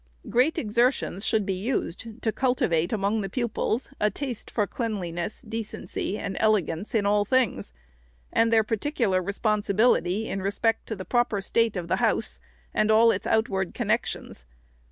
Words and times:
Great 0.31 0.57
exertions 0.57 1.23
should 1.23 1.45
be 1.45 1.53
used 1.53 2.23
to 2.23 2.31
cultivate 2.31 2.91
among 2.91 3.21
the 3.21 3.29
pupils 3.29 3.91
a 3.99 4.09
taste 4.09 4.49
for 4.49 4.65
cleanliness, 4.65 5.43
decency, 5.43 6.17
and 6.17 6.35
elegance 6.39 6.95
in 6.95 7.05
all 7.05 7.23
things, 7.23 7.71
and 8.33 8.51
their 8.51 8.63
particular 8.63 9.21
responsibility 9.21 10.27
in 10.27 10.41
respect 10.41 10.87
to 10.87 10.95
the 10.95 11.05
proper 11.05 11.39
state 11.39 11.77
of 11.77 11.87
the 11.87 11.97
house, 11.97 12.39
and 12.73 12.89
all 12.89 13.11
its 13.11 13.27
outward 13.27 13.75
connections. 13.75 14.43